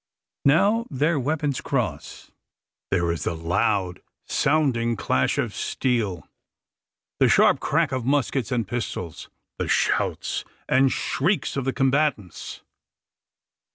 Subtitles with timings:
[0.45, 2.31] Now their weapons cross.
[2.89, 6.27] There is the loud sounding clash of steel,
[7.19, 9.29] the sharp crack of muskets and pistols,
[9.59, 12.63] the shouts and shrieks of the combatants.